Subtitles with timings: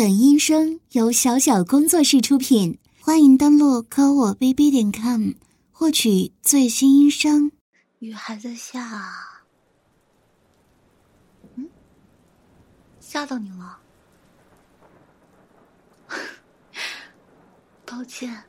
[0.00, 5.32] 本音声由小小工作室出品，欢迎登录科我 bb 点 com
[5.70, 7.52] 获取最新音声。
[7.98, 9.42] 雨还在下，
[11.54, 11.68] 嗯，
[12.98, 13.78] 吓到你了，
[17.84, 18.42] 抱歉，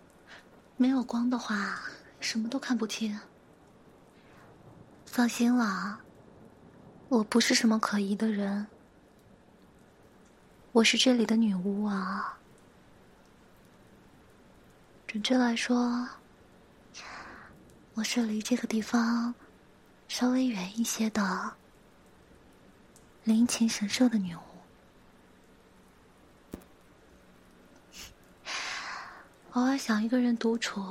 [0.77, 1.81] 没有光的话
[2.21, 3.19] 什么都看不清。
[5.05, 5.99] 放心啦，
[7.09, 8.65] 我不是什么可疑的人。
[10.73, 12.37] 我是这里的女巫啊，
[15.05, 16.07] 准确来说，
[17.93, 19.35] 我是离这个地方
[20.07, 21.51] 稍微远一些的
[23.25, 24.39] 灵禽神社的女巫。
[29.51, 30.81] 偶尔想一个人独处，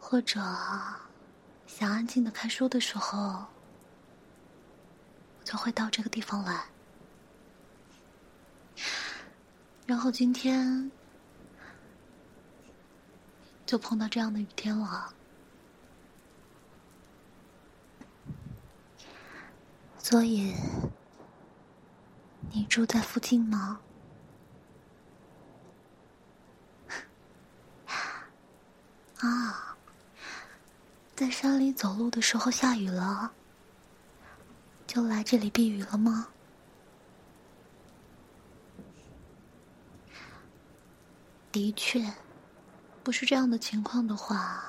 [0.00, 0.40] 或者
[1.66, 3.44] 想安静的看书的时候，
[5.44, 6.64] 就会到这个地方来。
[9.86, 10.90] 然后今天
[13.64, 15.14] 就碰到这样的雨天了，
[19.96, 20.52] 所以
[22.50, 23.80] 你住在附近吗？
[29.20, 29.76] 啊，
[31.14, 33.32] 在山里走路的时候下雨了，
[34.86, 36.26] 就来这里避雨了吗？
[41.56, 42.04] 的确，
[43.02, 44.62] 不是这样的情况的话，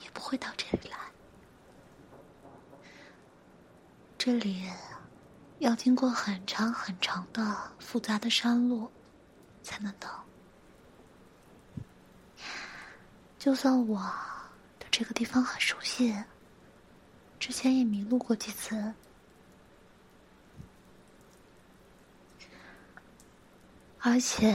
[0.00, 0.98] 也不会到这里来。
[4.18, 4.70] 这里
[5.58, 8.92] 要经过很长很长的复杂的山路
[9.62, 10.22] 才能到。
[13.38, 13.98] 就算我
[14.78, 16.14] 对这个地方很熟悉，
[17.40, 18.92] 之前也迷路过几次，
[24.00, 24.54] 而且。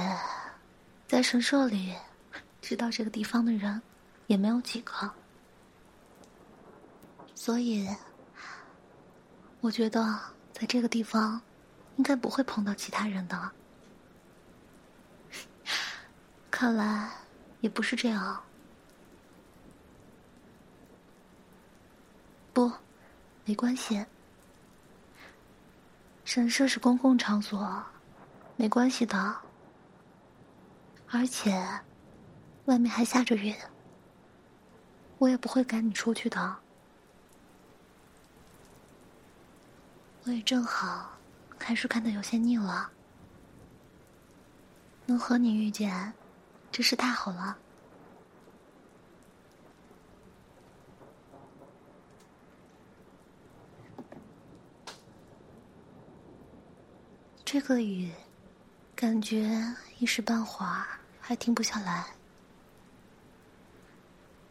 [1.12, 1.94] 在神社里，
[2.62, 3.82] 知道这个地方的人
[4.28, 5.12] 也没有几个，
[7.36, 7.86] 所以
[9.60, 10.18] 我觉得
[10.54, 11.42] 在这个地方
[11.98, 13.52] 应该不会碰到其他人的。
[16.50, 17.12] 看来
[17.60, 18.42] 也不是这样。
[22.54, 22.72] 不，
[23.44, 24.06] 没关系，
[26.24, 27.84] 神社是公共场所，
[28.56, 29.51] 没关系的。
[31.14, 31.52] 而且，
[32.66, 33.54] 外面还下着雨，
[35.18, 36.56] 我也不会赶你出去的。
[40.24, 41.20] 我也正好
[41.60, 42.90] 看书看的有些腻了，
[45.06, 46.14] 能和你遇见，
[46.72, 47.58] 真是太好了。
[57.44, 58.10] 这个雨，
[58.96, 61.01] 感觉一时半会儿。
[61.32, 62.08] 还停不下来。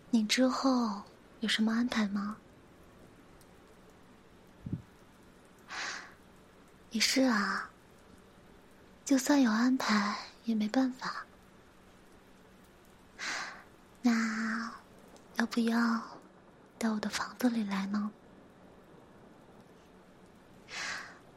[0.09, 1.03] 你之后
[1.41, 2.39] 有什么安排吗？
[6.91, 7.69] 也是啊。
[9.05, 11.27] 就算有安排，也没办法。
[14.01, 14.73] 那
[15.37, 16.01] 要不要
[16.79, 18.11] 到我的房子里来呢？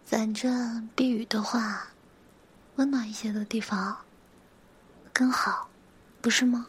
[0.05, 1.87] 反正避雨的话，
[2.77, 4.05] 温暖一些的地方。
[5.13, 5.69] 更好，
[6.21, 6.67] 不是吗？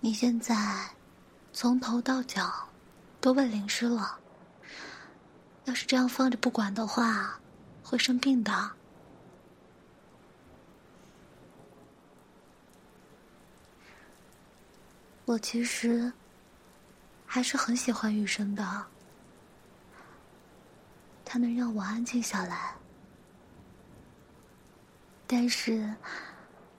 [0.00, 0.54] 你现在
[1.52, 2.68] 从头到脚
[3.20, 4.18] 都被淋湿了，
[5.64, 7.38] 要是这样放着不管的话，
[7.84, 8.72] 会生病的。
[15.24, 16.10] 我其实
[17.26, 18.86] 还是很喜欢雨声的，
[21.24, 22.77] 它能让我安静下来。
[25.30, 25.94] 但是，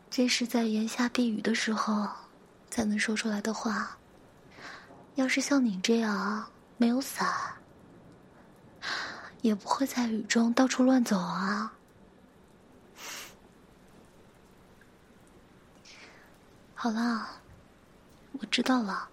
[0.10, 2.10] 这是在檐下避雨的时候
[2.72, 3.96] 才能说出来的话。
[5.14, 7.32] 要是像你这样没有伞，
[9.42, 11.72] 也不会在雨中到处乱走啊。
[16.74, 17.30] 好了，
[18.32, 19.08] 我知道了。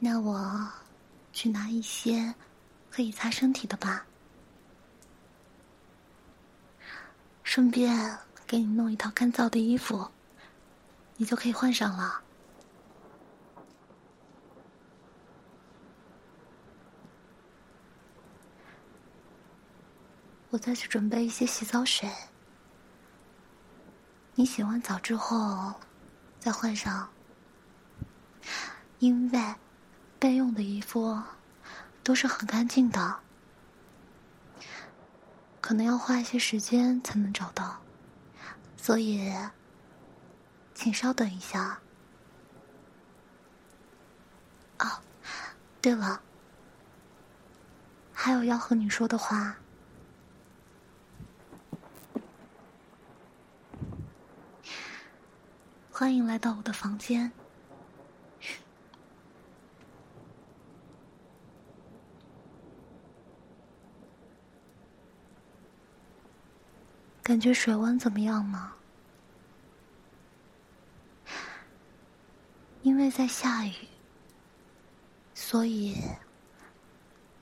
[0.00, 0.68] 那我
[1.32, 2.34] 去拿一些
[2.90, 4.04] 可以擦身体的吧。
[7.46, 10.10] 顺便给你弄一套干燥的衣服，
[11.16, 12.20] 你就可以换上了。
[20.50, 22.10] 我再去准备一些洗澡水，
[24.34, 25.72] 你洗完澡之后
[26.40, 27.08] 再换上，
[28.98, 29.54] 因为
[30.18, 31.22] 备用的衣服
[32.02, 33.20] 都是很干净的，
[35.66, 37.76] 可能要花一些时间才能找到，
[38.76, 39.34] 所以，
[40.76, 41.76] 请稍等一下。
[44.78, 44.86] 哦，
[45.82, 46.20] 对了，
[48.12, 49.56] 还有要和你说的话。
[55.90, 57.32] 欢迎来到我的房间。
[67.26, 68.70] 感觉水温怎么样呢？
[72.82, 73.74] 因为在下雨，
[75.34, 76.00] 所以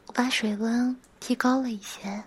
[0.07, 2.25] 我把水温提高了一些，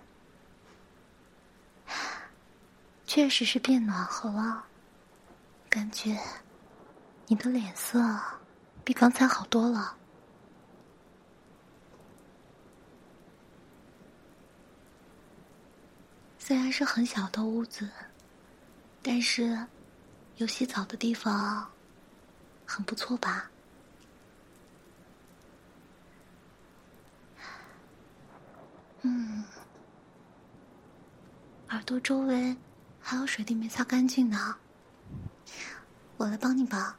[3.04, 4.64] 确实是变暖和了。
[5.68, 6.16] 感觉
[7.26, 8.00] 你的脸色
[8.84, 9.97] 比刚才好多了。
[16.48, 17.86] 虽然是很小的屋子，
[19.02, 19.66] 但是
[20.38, 21.70] 有洗澡的地方，
[22.64, 23.50] 很不错吧？
[29.02, 29.44] 嗯，
[31.68, 32.56] 耳朵周围
[32.98, 34.56] 还有水滴没擦干净呢。
[36.16, 36.98] 我来帮你吧。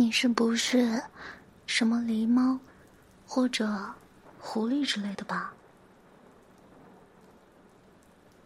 [0.00, 1.02] 你是不是
[1.66, 2.58] 什么狸猫
[3.26, 3.94] 或者
[4.38, 5.52] 狐狸之类的吧？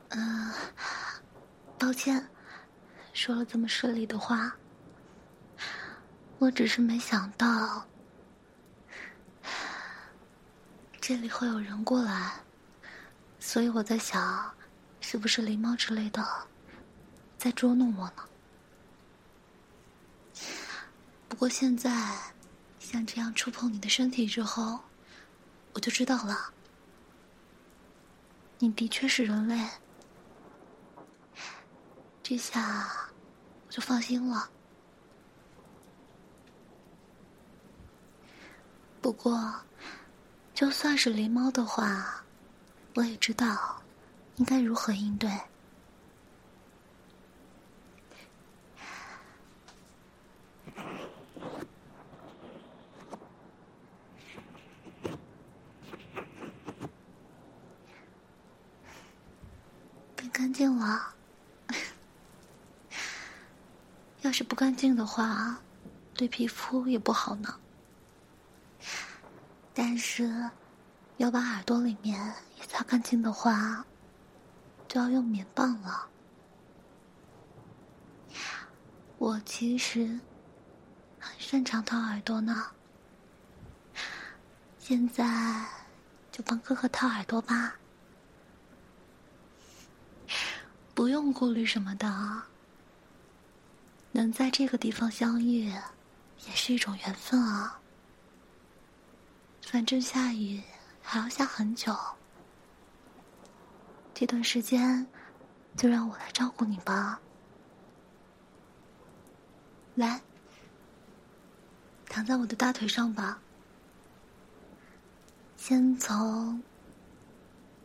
[0.09, 0.53] 嗯，
[1.79, 2.29] 抱歉，
[3.13, 4.57] 说了这么顺利的话。
[6.41, 7.87] 我只是没想到。
[11.01, 12.33] 这里会有人过来，
[13.39, 14.53] 所以我在想，
[15.01, 16.21] 是不是狸猫之类的
[17.39, 18.25] 在捉弄我呢？
[21.35, 21.91] 不过现在
[22.79, 24.79] 像这样触碰你的身体之后，
[25.73, 26.53] 我就知道了，
[28.61, 29.69] 你的确是人类。
[32.23, 32.87] 这下
[33.67, 34.49] 我就放心了。
[39.01, 39.53] 不过。
[40.55, 42.25] 就算是狸猫的话，
[42.95, 43.83] 我也知道
[44.37, 45.29] 应该如何应对。
[60.35, 61.15] 干净了，
[64.23, 65.61] 要是不干净的话，
[66.13, 67.55] 对皮肤也不好呢。
[69.73, 70.51] 但是，
[71.19, 73.87] 要把耳朵里面也擦干净的话，
[74.89, 76.09] 就要用棉棒了。
[79.19, 80.19] 我其实
[81.21, 82.73] 很擅长掏耳朵呢。
[84.81, 85.65] 现在
[86.33, 87.77] 就帮哥哥掏耳朵吧，
[90.95, 92.43] 不用顾虑什么的。
[94.13, 97.81] 能在这个地方相遇，也是一种缘分啊。
[99.63, 100.63] 反正下雨
[101.03, 101.93] 还要下很久，
[104.15, 105.05] 这段时间
[105.77, 107.21] 就让我来照顾你吧。
[109.97, 110.21] 来，
[112.09, 113.41] 躺在我的大腿上吧。
[115.57, 116.63] 先从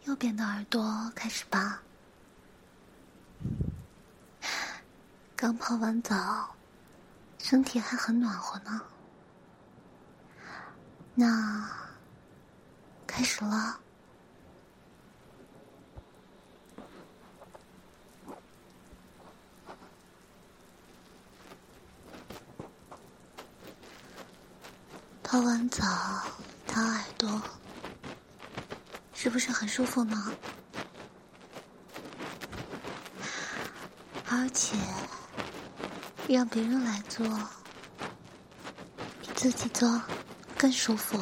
[0.06, 1.82] 右边的耳朵开始吧。
[5.42, 6.54] 刚泡完澡，
[7.38, 8.82] 身体还很暖和呢。
[11.16, 11.66] 那
[13.08, 13.80] 开始了。
[25.24, 25.86] 泡完澡，
[26.68, 27.42] 掏耳朵，
[29.14, 30.34] 是不是很舒服呢？
[34.30, 34.76] 而且，
[36.36, 37.28] 让别人来做，
[39.22, 40.02] 比自己做。
[40.58, 41.18] 更舒服。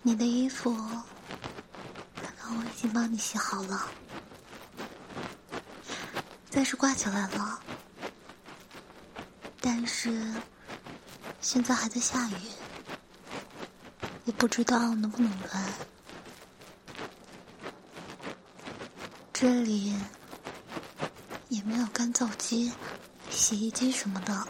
[0.00, 3.86] 你的衣服，刚刚我已经帮你洗好了，
[6.48, 7.60] 暂时挂起来了。
[9.60, 10.32] 但是
[11.42, 12.34] 现在还在下雨，
[14.24, 15.62] 也不知道能不能干。
[19.34, 19.92] 这里
[21.48, 22.72] 也没有干燥机。
[23.30, 24.46] 洗衣机什么的，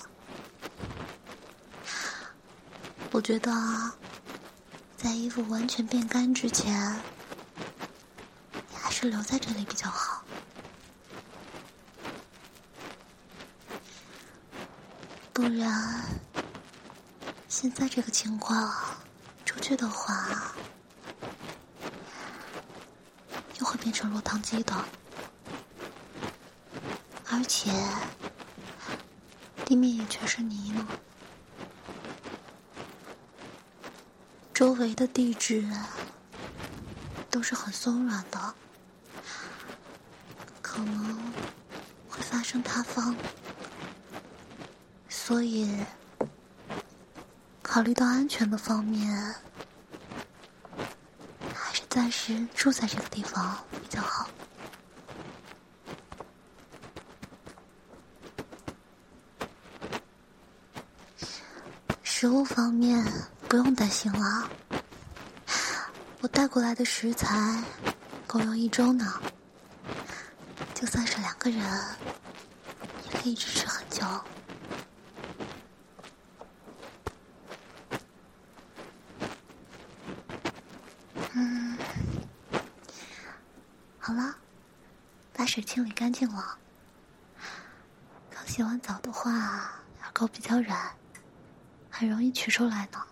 [3.11, 3.51] 我觉得
[4.95, 7.01] 在衣服完全变干之前，
[8.53, 10.23] 你还是留在这里比较好。
[15.33, 16.05] 不然，
[17.49, 18.71] 现在这个情况，
[19.47, 20.53] 出去的话，
[23.59, 24.75] 又会变成落汤鸡的。
[27.29, 27.71] 而且，
[29.67, 30.89] 地面也全是泥呢，
[34.55, 35.69] 周围的地质
[37.31, 38.55] 都是很松软的，
[40.63, 41.33] 可能
[42.09, 43.15] 会发生塌方。
[45.11, 45.85] 所以，
[47.61, 49.35] 考虑到安全的方面，
[51.55, 53.63] 还是暂时住在这个地方
[53.95, 54.29] 就好。
[62.03, 63.05] 食物方面
[63.49, 64.49] 不用担心了，
[66.21, 67.63] 我带过来的食材
[68.27, 69.21] 够用一周呢。
[70.75, 71.61] 就算是两个人，
[73.05, 74.05] 也可以支持很久。
[84.07, 84.37] 好了，
[85.33, 86.59] 把水清理干净了。
[88.29, 90.95] 刚洗完澡的话，耳垢比较软，
[91.91, 93.03] 很容易取出来呢。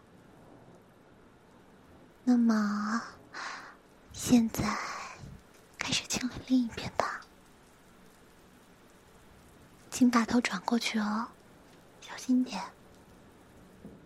[2.25, 3.01] 那么，
[4.13, 4.77] 现在
[5.79, 7.23] 开始清理另一边吧。
[9.91, 11.27] 请把头转过去哦，
[12.03, 12.63] 小心点，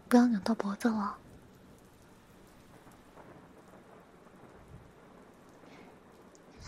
[0.09, 1.19] 不要扭到脖子了。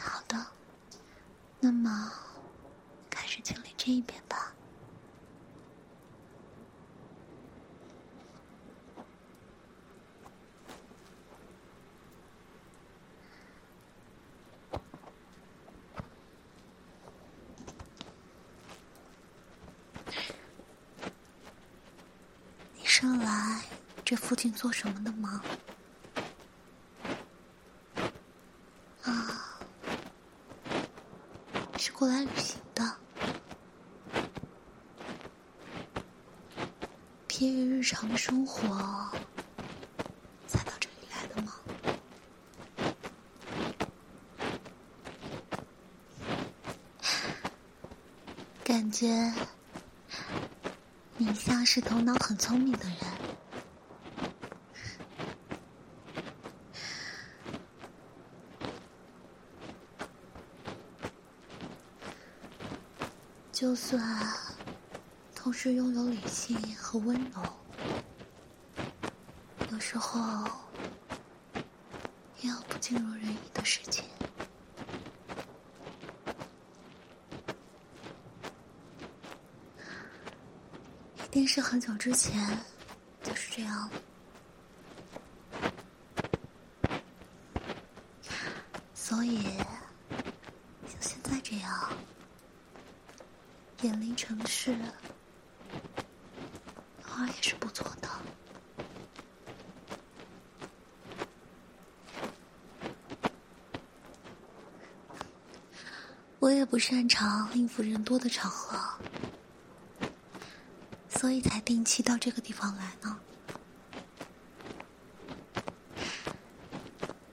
[0.09, 0.47] 好的，
[1.61, 2.11] 那么
[3.11, 4.55] 开始清理这一边吧。
[22.75, 23.63] 你上来
[24.03, 25.43] 这附近做什么的吗？
[31.99, 32.95] 过来旅行的，
[37.27, 38.69] 偏于日常的生活
[40.47, 41.55] 才到这里来的吗？
[48.63, 49.33] 感觉
[51.17, 53.28] 你像是头脑很聪明的人。
[63.59, 64.01] 就算
[65.35, 67.43] 同时拥有理性和温柔，
[69.73, 70.21] 有时候
[72.41, 74.05] 也有不尽如人意的事情。
[81.17, 82.57] 一定是很久之前
[83.25, 83.91] 就是这样，
[88.95, 89.49] 所以。
[93.83, 94.77] 远离城市，
[97.07, 98.09] 偶尔也是不错的。
[106.41, 108.79] 我也不擅长应付人多的场合，
[111.09, 113.19] 所以才定期到这个地方来呢。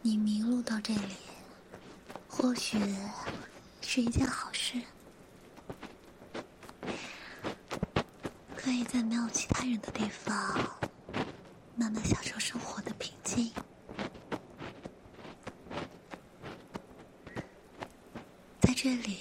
[0.02, 1.18] 你迷路到这里，
[2.30, 2.80] 或许
[3.82, 4.82] 是一件好事。
[8.56, 10.34] 可以在没有其他人的地方，
[11.76, 13.52] 慢慢享受生活的平静。
[18.60, 19.20] 在这里，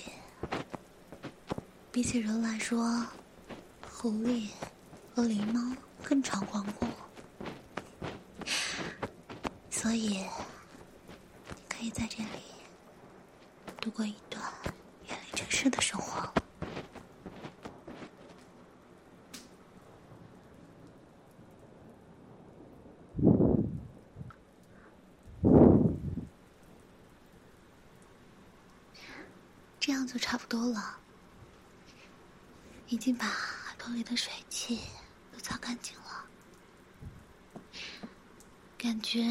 [2.05, 3.03] 比起人来说，
[3.91, 4.51] 狐狸
[5.15, 6.87] 和狸猫更常光顾，
[9.71, 10.27] 所以你
[11.67, 12.29] 可以在这里
[13.81, 14.45] 度过一段
[15.09, 16.31] 远离城市的生活。
[29.81, 30.99] 这样就差不多了，
[32.87, 34.81] 已经把耳朵里的水汽
[35.33, 36.25] 都擦干净了，
[38.79, 39.25] 感觉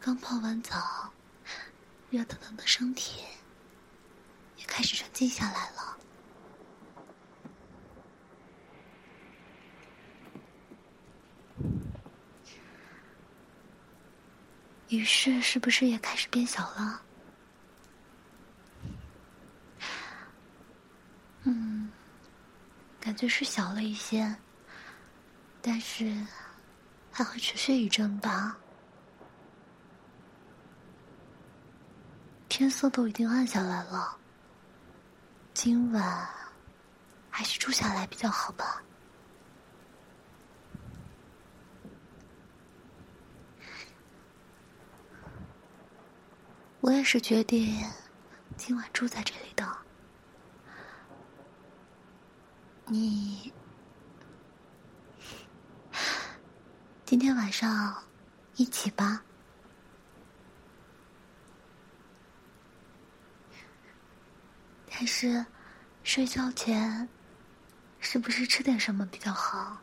[0.00, 1.12] 刚泡完澡，
[2.10, 3.22] 热腾腾的身体
[4.56, 5.98] 也开始沉静下来了。
[14.88, 17.02] 雨势，是不是也开始变小了？
[23.06, 24.34] 感觉是小了一些，
[25.62, 26.12] 但是
[27.12, 28.58] 还会持续一阵吧。
[32.48, 34.18] 天色都已经暗下来了，
[35.54, 36.28] 今晚
[37.30, 38.82] 还是住下来比较好吧。
[46.80, 47.88] 我也是决定
[48.56, 49.85] 今晚住在这里的。
[52.88, 53.52] 你
[57.04, 58.00] 今天晚上
[58.54, 59.22] 一起吧。
[64.88, 65.44] 但是
[66.04, 67.08] 睡觉前
[67.98, 69.78] 是不是吃点什么比较好？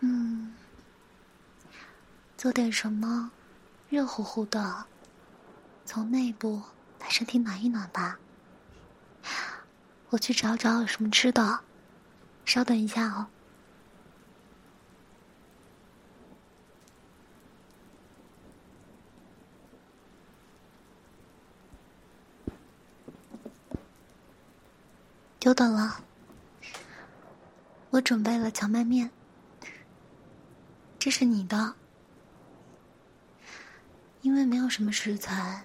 [0.00, 0.54] 嗯。
[2.36, 3.32] 做点什么，
[3.88, 4.86] 热乎乎的，
[5.84, 6.62] 从内部
[6.96, 8.16] 把身体暖一暖吧。
[10.10, 11.60] 我去找找有什么吃的，
[12.44, 13.26] 稍等一下哦。
[25.38, 26.02] 久等了，
[27.90, 29.10] 我准备了荞麦面，
[30.98, 31.74] 这是你的。
[34.22, 35.64] 因为没有什么食材，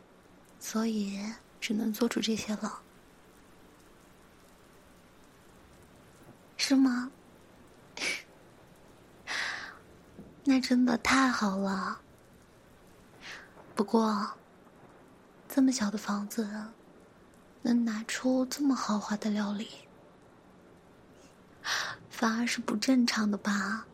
[0.60, 1.20] 所以
[1.60, 2.84] 只能做出这些了，
[6.72, 7.12] 是吗？
[10.46, 12.00] 那真的太好了。
[13.76, 14.26] 不过，
[15.50, 16.50] 这么小的房子，
[17.62, 19.68] 能拿出这么豪华的料理，
[22.10, 23.86] 反而是不正常的吧？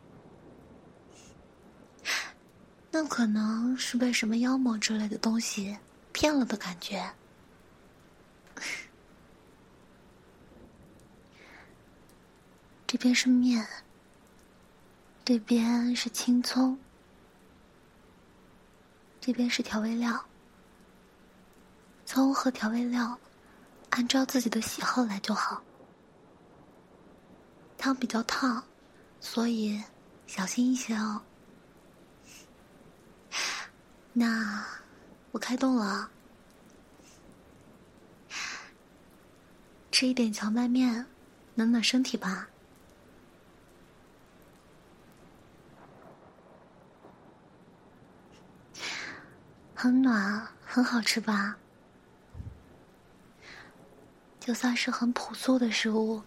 [2.92, 5.76] 那可能是被什么妖魔之类的东西
[6.12, 7.12] 骗了的感觉。
[12.88, 13.68] 这边是面，
[15.26, 16.80] 这边是青葱，
[19.20, 20.26] 这边是调味料。
[22.06, 23.20] 葱和调味料，
[23.90, 25.62] 按照自己的喜好来就好。
[27.78, 28.64] 汤比较烫，
[29.20, 29.84] 所以
[30.26, 31.22] 小心一些哦。
[34.14, 34.66] 那
[35.32, 36.10] 我开动了，
[39.92, 41.06] 吃一点荞麦面，
[41.54, 42.48] 暖暖身体吧。
[49.80, 51.56] 很暖，很好吃吧？
[54.40, 56.24] 就算是很朴素的食物，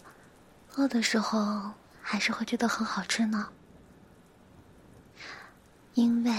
[0.75, 3.49] 饿的时候还是会觉得很好吃呢，
[5.95, 6.31] 因为。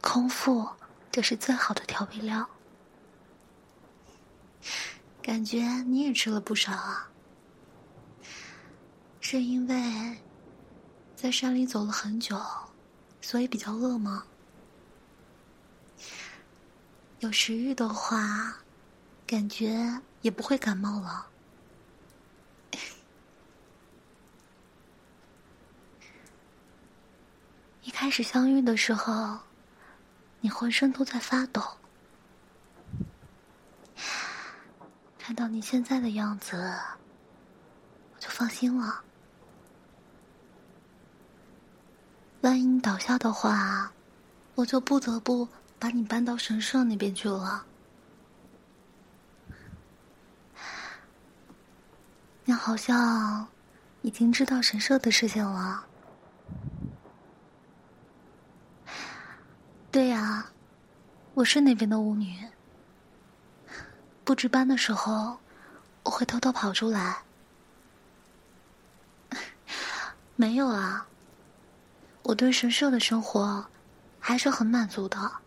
[0.00, 0.68] 空腹
[1.10, 2.46] 就是最好的调味料，
[5.22, 7.08] 感觉你也吃了不少啊。
[9.18, 10.18] 是因为
[11.16, 12.38] 在山里走了很久，
[13.22, 14.26] 所以比较饿吗？
[17.24, 18.54] 有食欲的话，
[19.26, 21.26] 感觉也不会感冒了。
[27.82, 29.38] 一开始相遇的时候。
[30.40, 31.62] 你浑身都在发抖，
[35.18, 36.54] 看到你现在的样子，
[38.14, 39.02] 我就放心了。
[42.42, 43.90] 万一你倒下的话，
[44.54, 45.48] 我就不得不
[45.84, 47.62] 把你搬到神社那边去了。
[52.46, 53.46] 你好像
[54.00, 55.84] 已经知道神社的事情了。
[59.92, 60.46] 对呀，
[61.34, 62.34] 我是那边的巫女。
[64.24, 65.36] 不值班的时候，
[66.02, 67.18] 我会偷偷跑出来。
[70.34, 71.06] 没有啊，
[72.22, 73.66] 我对神社的生活
[74.18, 75.43] 还是很满足的。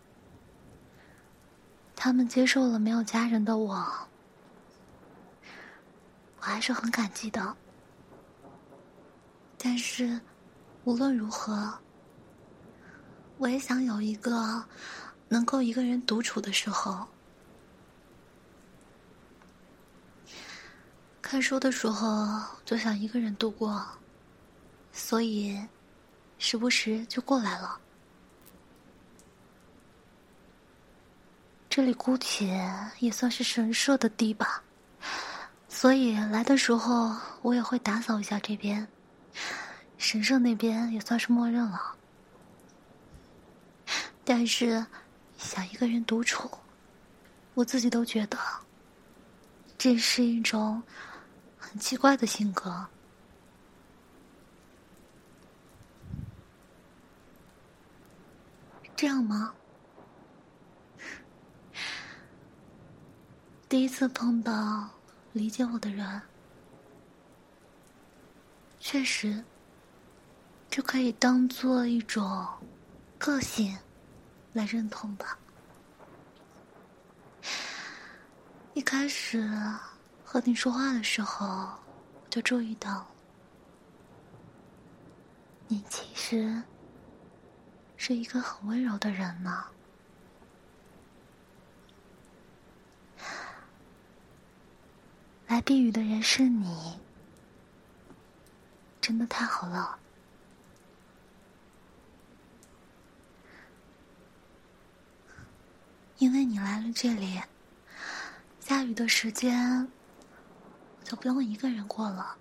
[2.08, 3.86] 他们接受了没有家人的我，
[6.38, 7.54] 我还是很感激的。
[9.58, 10.18] 但是，
[10.84, 11.78] 无论如何。
[13.36, 14.64] 我也想有一个
[15.28, 17.06] 能够一个人独处的时候。
[21.20, 23.86] 看书的时候就想一个人度过，
[24.92, 25.60] 所以
[26.38, 27.78] 时不时就过来了。
[31.70, 34.62] 这里姑且也算是神社的地吧，
[35.68, 38.86] 所以来的时候我也会打扫一下这边。
[39.98, 41.94] 神社那边也算是默认了。
[44.24, 44.84] 但是，
[45.36, 46.50] 想一个人独处，
[47.54, 48.38] 我自己都觉得
[49.76, 50.82] 这是一种
[51.58, 52.86] 很奇怪的性格。
[58.96, 59.54] 这样吗？
[63.68, 64.88] 第一次碰到
[65.34, 66.22] 理解我的人，
[68.80, 69.44] 确实，
[70.70, 72.48] 就可以当做一种
[73.18, 73.76] 个性
[74.54, 75.38] 来认同吧。
[78.72, 79.46] 一开始
[80.24, 81.68] 和你说话的时候，
[82.30, 83.06] 就注意到，
[85.66, 86.62] 你其实。
[88.00, 89.64] 是一个很温柔的人呢。
[95.48, 97.00] 来避雨的人是你，
[99.00, 99.98] 真的太好了。
[106.18, 107.40] 因为你来了这里，
[108.60, 109.88] 下雨的时间
[111.02, 112.36] 就不用一个人过了。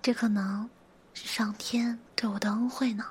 [0.00, 0.70] 这可能
[1.14, 3.10] 是上天对我的恩惠呢。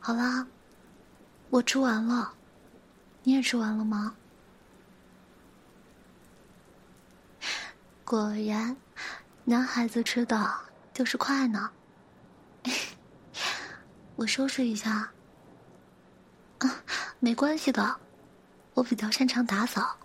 [0.00, 0.46] 好啦，
[1.48, 2.34] 我吃完了，
[3.24, 4.14] 你也吃完了吗？
[8.04, 8.76] 果然，
[9.44, 10.52] 男孩子吃的
[10.92, 11.70] 就是快呢。
[14.16, 15.10] 我收拾一下。
[16.58, 16.84] 啊，
[17.20, 18.00] 没关系的，
[18.74, 19.96] 我比较擅长打扫。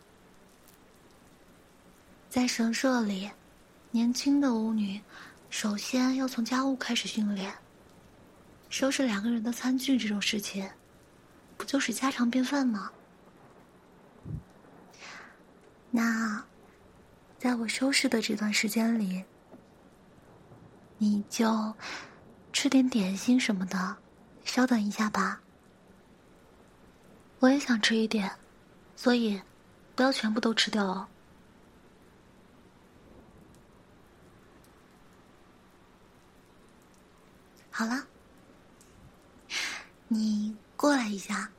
[2.29, 3.29] 在神社里，
[3.91, 5.01] 年轻的巫女
[5.49, 7.53] 首先要从家务开始训练。
[8.69, 10.69] 收拾两个人的餐具这种事情，
[11.57, 12.91] 不就是家常便饭吗？
[15.89, 16.43] 那，
[17.37, 19.23] 在我收拾的这段时间里，
[20.97, 21.73] 你就
[22.51, 23.97] 吃点点心什么的，
[24.43, 25.41] 稍等一下吧。
[27.39, 28.31] 我也想吃一点，
[28.95, 29.41] 所以
[29.95, 31.07] 不要全部都吃掉哦。
[37.69, 38.05] 好了。
[40.09, 41.51] 你过来一下，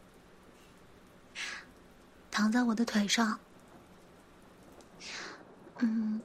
[2.31, 3.39] 躺在我的腿上。
[5.81, 6.21] 嗯，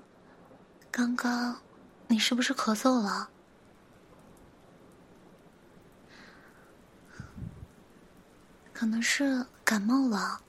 [0.89, 1.55] 刚刚
[2.07, 3.29] 你是不是咳嗽了？
[8.73, 10.41] 可能是感冒了，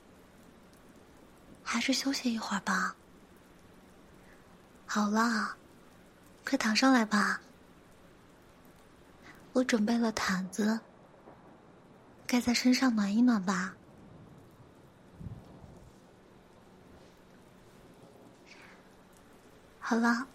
[1.63, 2.95] 还是休息一会儿吧。
[4.87, 5.55] 好了，
[6.43, 7.39] 快躺上来吧，
[9.53, 10.79] 我准备了毯子。
[12.27, 13.75] 盖在身上暖一暖吧。
[19.87, 20.25] 好了，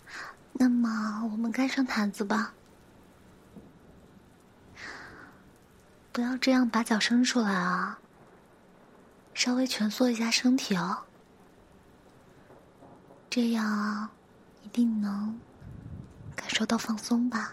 [0.52, 2.54] 那么我们盖上毯子吧。
[6.12, 7.98] 不要这样把脚伸出来啊！
[9.34, 10.96] 稍微蜷缩一下身体哦，
[13.28, 14.08] 这样
[14.62, 15.36] 一定能
[16.36, 17.52] 感受到放松吧。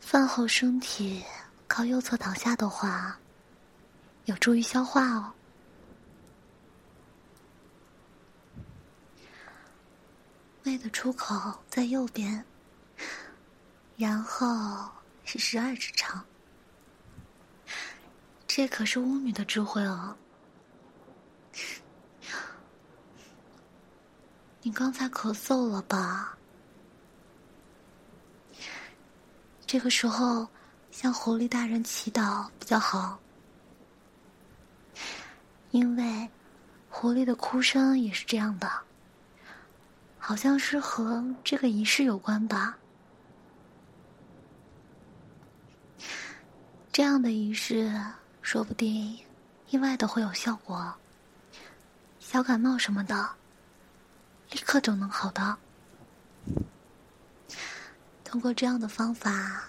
[0.00, 1.22] 饭后身体
[1.68, 3.16] 靠右侧躺下的话，
[4.24, 5.32] 有助于消化哦。
[10.66, 12.44] 胃的出口在右边，
[13.96, 14.90] 然后
[15.24, 16.24] 是十二指肠。
[18.48, 20.16] 这可是巫女的智慧哦。
[24.60, 26.36] 你刚才咳嗽了吧？
[29.68, 30.48] 这个时候，
[30.90, 33.20] 向狐狸大人祈祷比较好，
[35.70, 36.28] 因为
[36.90, 38.68] 狐狸的哭声也是这样的，
[40.26, 42.76] 好像是和这个仪式有关吧。
[46.90, 47.94] 这样的仪式
[48.42, 49.16] 说不定
[49.68, 50.92] 意外的会有效果，
[52.18, 53.30] 小感冒什么的，
[54.50, 55.56] 立刻就能好的。
[58.24, 59.62] 通过这样的方法，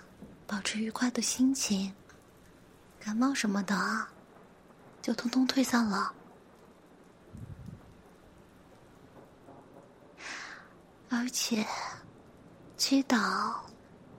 [0.48, 1.94] 保持愉快的心情，
[3.00, 4.08] 感冒什么的
[5.04, 6.12] 就通通退散了。
[11.10, 11.66] 而且，
[12.76, 13.56] 祈祷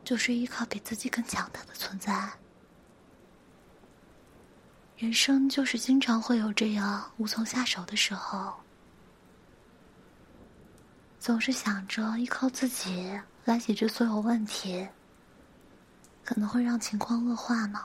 [0.05, 2.31] 就是依靠比自己更强大的存在。
[4.96, 8.53] 人生就是经常会有这样无从下手的时候，
[11.18, 13.20] 总是想着依靠自己。
[13.44, 14.87] 来解决所有问题，
[16.22, 17.83] 可能会让情况恶化呢。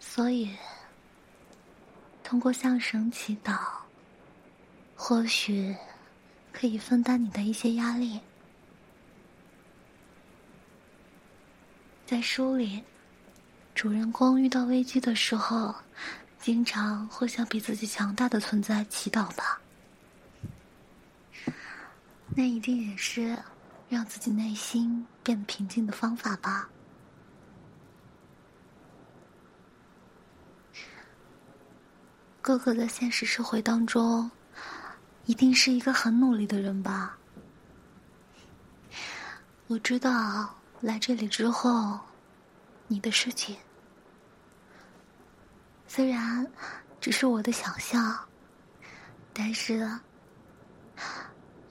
[0.00, 0.56] 所以，
[2.24, 3.56] 通过向神祈祷，
[5.00, 5.74] 或许
[6.52, 8.20] 可以分担你的一些压力。
[12.04, 12.82] 在书里，
[13.76, 15.72] 主人公遇到危机的时候，
[16.40, 19.60] 经常会向比自己强大的存在祈祷吧。
[22.34, 23.38] 那一定也是
[23.88, 26.68] 让自己内心变平静的方法吧。
[32.42, 34.30] 哥哥在现实社会当中，
[35.28, 37.18] 一定是一个很努力的人吧？
[39.66, 42.00] 我知道来这里之后，
[42.86, 43.54] 你的事情
[45.86, 46.50] 虽然
[46.98, 48.18] 只是我的想象，
[49.34, 49.86] 但是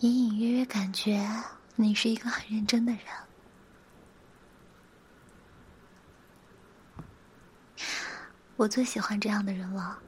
[0.01, 1.27] 隐隐约约感觉
[1.75, 3.01] 你是一个很认真的人。
[8.55, 9.99] 我最喜欢这样的人了。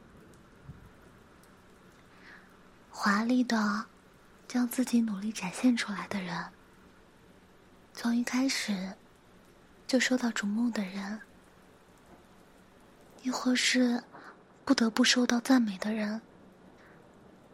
[3.02, 3.86] 华丽的，
[4.46, 6.44] 将自己努力展现出来的人，
[7.94, 8.92] 从一开始
[9.86, 11.18] 就受到瞩目的人，
[13.22, 14.04] 亦或是
[14.66, 16.20] 不得不受到赞美的人，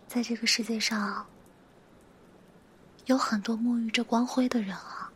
[0.09, 1.25] 在这个世界上
[3.05, 5.13] 有很多沐浴着光辉的人啊。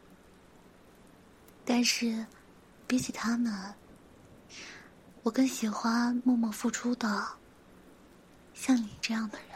[1.64, 2.24] 但是，
[2.86, 3.74] 比起他们，
[5.24, 7.26] 我更喜欢默默付出的，
[8.54, 9.49] 像你这样的人。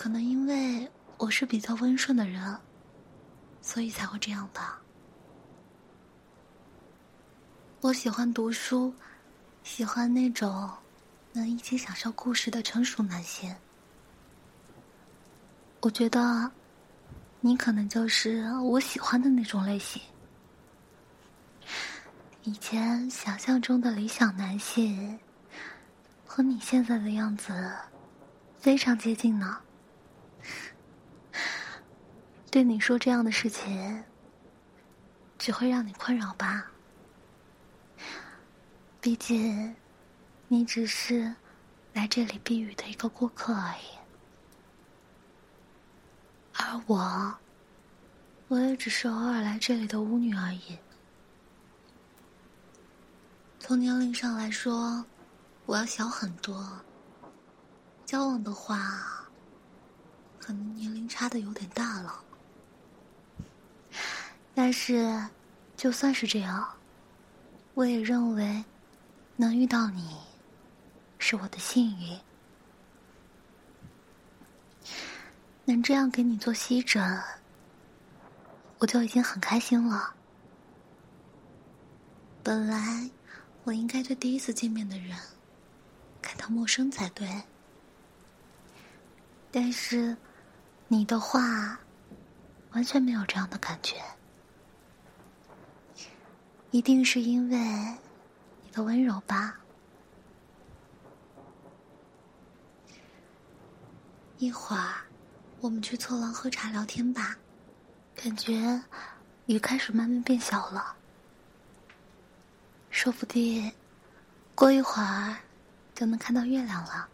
[0.00, 2.58] 可能因为我是比较温顺的人，
[3.60, 4.80] 所以才会这样吧。
[7.82, 8.94] 我喜欢读书，
[9.62, 10.70] 喜欢那种
[11.34, 13.54] 能一起享受故事的成熟男性。
[15.80, 16.50] 我觉得
[17.40, 20.00] 你可能就是我喜欢的那种类型。
[22.44, 25.20] 以前想象中的理想男性，
[26.24, 27.70] 和你现在的样子
[28.58, 29.60] 非常接近呢。
[32.50, 34.02] 对你说这样的事情，
[35.38, 36.66] 只会让你困扰吧？
[39.00, 39.76] 毕竟，
[40.48, 41.32] 你只是
[41.92, 43.96] 来这里避雨的一个过客而已，
[46.56, 47.38] 而我，
[48.48, 50.76] 我也只是偶尔来这里的巫女而已。
[53.60, 55.04] 从年龄上来说，
[55.66, 56.80] 我要小很多。
[58.04, 59.28] 交往的话，
[60.40, 62.24] 可能年龄差的有点大了。
[64.54, 65.28] 但是，
[65.76, 66.68] 就算是这样，
[67.74, 68.64] 我也认为
[69.36, 70.16] 能遇到你
[71.18, 72.18] 是我的幸运。
[75.64, 77.22] 能这样给你做吸枕，
[78.78, 80.14] 我就已经很开心了。
[82.42, 83.08] 本来
[83.64, 85.16] 我应该对第一次见面的人
[86.20, 87.42] 感到陌生才对，
[89.52, 90.16] 但是
[90.88, 91.78] 你的话
[92.72, 93.96] 完全没有这样的感觉。
[96.70, 99.58] 一定是因为你的温柔吧。
[104.38, 104.94] 一会儿，
[105.60, 107.36] 我们去错廊喝茶聊天吧。
[108.14, 108.80] 感觉
[109.46, 110.94] 雨开始慢慢变小了，
[112.90, 113.72] 说不定
[114.54, 115.36] 过一会儿
[115.94, 117.08] 就能看到月亮了。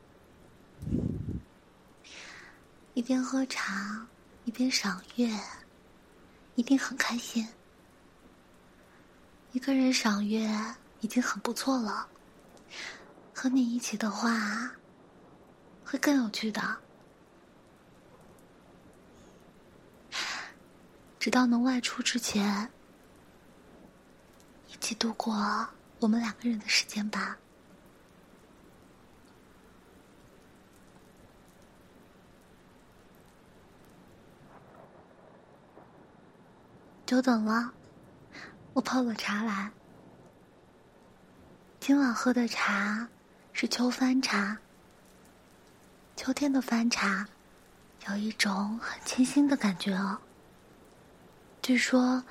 [2.94, 4.06] 一边喝茶，
[4.44, 5.30] 一边赏月，
[6.56, 7.46] 一定很开心。
[9.56, 10.46] 一个人赏月
[11.00, 12.06] 已经很不错了，
[13.34, 14.70] 和你一起的话，
[15.82, 16.76] 会更有趣的。
[21.18, 22.70] 直到能外出之前，
[24.68, 25.34] 一起度过
[26.00, 27.38] 我们两个人的时间吧。
[37.06, 37.72] 久等了。
[38.76, 39.70] 我泡了茶来，
[41.80, 43.08] 今晚喝的茶
[43.54, 44.58] 是秋番茶。
[46.14, 47.26] 秋天的番茶
[48.06, 50.18] 有一种很清新的感觉哦。
[51.62, 52.22] 据说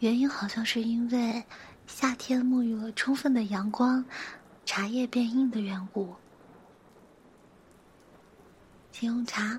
[0.00, 1.42] 原因好像是因为
[1.86, 4.04] 夏天沐浴了充分的阳光，
[4.66, 6.14] 茶叶变硬的缘故。
[8.92, 9.58] 请用茶，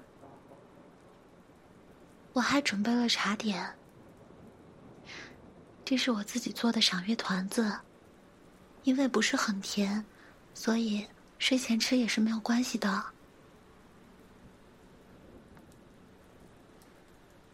[2.34, 3.74] 我还准备了茶点。
[5.90, 7.80] 这是我自己做的赏月团子，
[8.84, 10.04] 因为不是很甜，
[10.54, 11.08] 所以
[11.40, 13.06] 睡前吃也是没有关系的。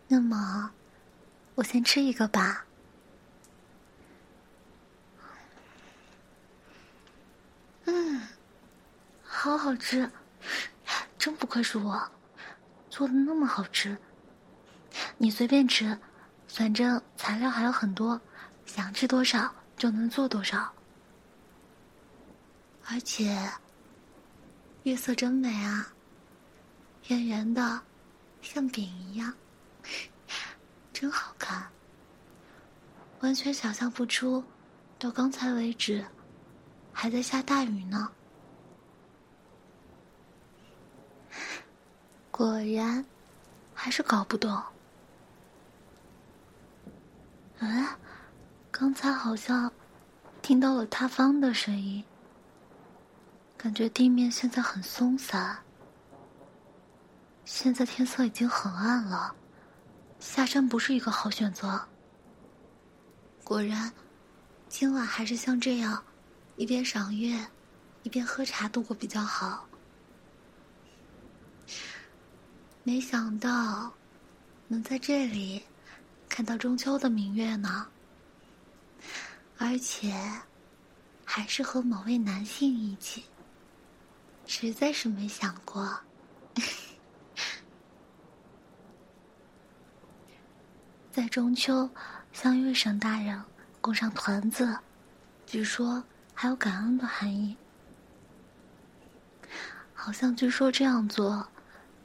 [0.08, 0.72] 那么，
[1.54, 2.65] 我先吃一个吧。
[7.86, 8.28] 嗯，
[9.22, 10.10] 好好吃，
[11.19, 12.02] 真不愧是我
[12.89, 13.96] 做的那么好吃。
[15.19, 15.96] 你随便吃。
[16.56, 18.22] 反正材料还有很多，
[18.63, 20.72] 想吃多少就能做多少。
[22.86, 23.36] 而且，
[24.84, 25.92] 月色真美啊，
[27.08, 27.82] 圆圆的，
[28.44, 29.34] 像饼一样，
[30.94, 31.68] 真好看。
[33.22, 34.44] 完全想象不出，
[35.00, 36.06] 到刚才为止，
[36.92, 38.12] 还在下大雨呢。
[42.30, 43.04] 果然，
[43.74, 44.62] 还是搞不懂。
[47.63, 47.95] 哎，
[48.69, 49.71] 刚才好像
[50.41, 52.04] 听到了塌方的声音，
[53.56, 55.58] 感觉地面现在很松散。
[57.45, 59.34] 现在天色已经很暗了，
[60.19, 61.82] 下山不是一个好选择。
[63.45, 63.93] 果然，
[64.67, 66.04] 今晚还是像这样，
[66.58, 67.47] 一边赏月，
[68.04, 69.65] 一边喝茶度过比较好。
[72.84, 73.93] 没想到，
[74.67, 75.63] 能在这里
[76.36, 77.88] 看到中秋的明月呢，
[79.60, 80.12] 而且
[81.24, 83.26] 还是和某位男性一起，
[84.48, 85.96] 实在是没想过。
[91.13, 91.88] 在中秋。
[92.32, 93.39] 向月神大人
[93.80, 94.76] 供上团子，
[95.46, 97.56] 据说还有感恩的含义。
[99.93, 101.48] 好像据说这样做，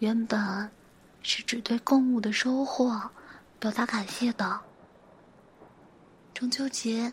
[0.01, 0.71] 原本
[1.23, 3.11] 是指对供物的收获
[3.59, 4.61] 表达感谢的。
[6.33, 7.13] 中秋节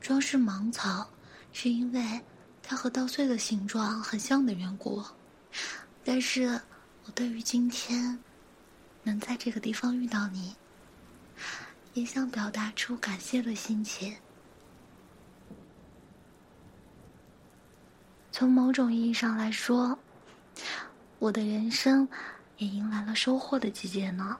[0.00, 1.08] 装饰芒草，
[1.52, 2.20] 是因为
[2.62, 5.02] 它和稻穗的形状很像的缘故。
[6.04, 6.60] 但是
[7.04, 8.18] 我对于今天
[9.02, 10.54] 能在这个地方遇到你。
[11.94, 14.14] 也想表达出感谢的心情。
[18.30, 19.98] 从某种意义上来说，
[21.18, 22.08] 我的人生
[22.58, 24.38] 也迎来了收获的季节呢。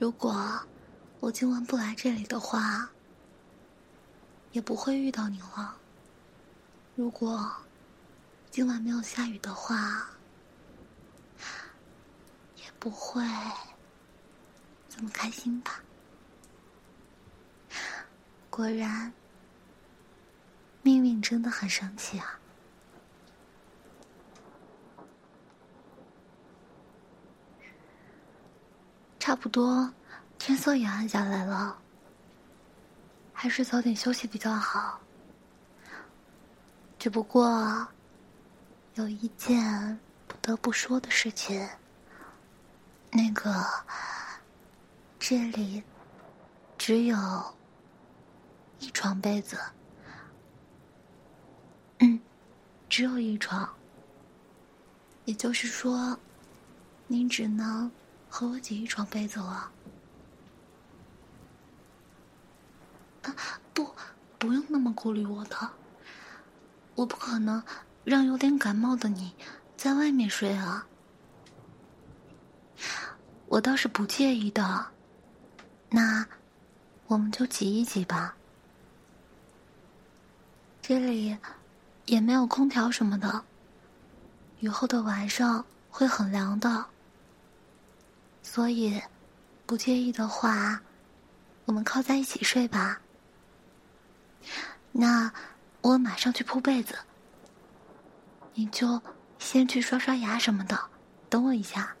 [0.00, 0.34] 如果
[1.20, 2.90] 我今晚不来这里的话，
[4.50, 5.76] 也不会遇到你了。
[6.96, 7.52] 如果
[8.50, 10.08] 今晚没有下雨的话。
[12.56, 13.22] 也不会
[14.88, 15.82] 这么开心吧？
[18.48, 19.12] 果然，
[20.80, 22.39] 命运真的很神奇啊！
[29.30, 29.88] 差不多，
[30.40, 31.78] 天色也暗下来了，
[33.32, 35.00] 还是早点休息比较好。
[36.98, 37.86] 只不过，
[38.94, 41.64] 有一件不得不说的事情。
[43.12, 43.64] 那个，
[45.20, 45.80] 这里
[46.76, 47.16] 只有
[48.80, 49.56] 一床被子，
[51.98, 52.20] 嗯，
[52.88, 53.72] 只有一床。
[55.24, 56.18] 也就是说，
[57.06, 57.88] 您只能
[58.30, 59.70] 和我挤一床被子了。
[63.22, 63.34] 啊，
[63.74, 63.94] 不，
[64.38, 65.70] 不用那么顾虑我的，
[66.94, 67.62] 我不可能
[68.04, 69.34] 让有点感冒的你
[69.76, 70.86] 在外面睡啊。
[73.48, 74.86] 我倒是不介意的，
[75.90, 76.24] 那
[77.08, 78.36] 我们就挤一挤吧。
[80.80, 81.36] 这里
[82.06, 83.44] 也没有空调什么的，
[84.60, 86.86] 雨后的晚上会很凉的，
[88.52, 89.00] 所以
[89.64, 90.82] 不介意的话，
[91.66, 93.00] 我们靠在一起睡吧。
[94.90, 95.32] 那
[95.82, 96.98] 我马上去铺被子，
[98.54, 99.00] 你就
[99.38, 100.76] 先去刷刷牙什么的，
[101.28, 101.94] 等我一下。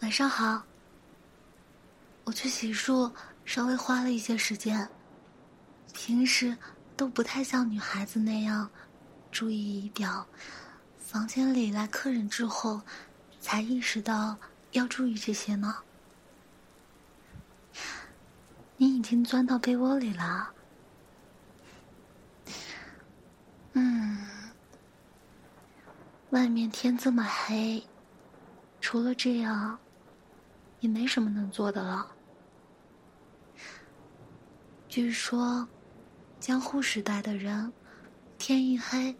[0.00, 0.64] 晚上好。
[2.24, 3.12] 我去洗漱，
[3.44, 4.88] 稍微花了一些时间。
[5.92, 6.56] 平时
[6.96, 8.68] 都不太像女孩子那样
[9.30, 10.26] 注意仪表，
[10.98, 12.80] 房间里来客人之后，
[13.40, 14.36] 才意识到
[14.72, 15.76] 要注意这些呢。
[18.76, 20.50] 你已经钻到被窝里了。
[23.74, 24.26] 嗯，
[26.30, 27.86] 外面天这么黑，
[28.80, 29.78] 除了这样。
[30.80, 32.13] 也没什么能做的了。
[34.94, 35.66] 据说，
[36.38, 37.72] 江户时代的人，
[38.38, 39.12] 天一黑